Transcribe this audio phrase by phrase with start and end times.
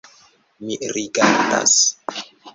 [0.69, 1.77] Mi rigardas.